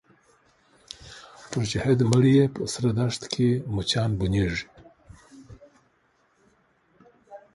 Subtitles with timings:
[1.49, 4.67] پر شهید مړي یې په سره دښت کي مچان بوڼیږي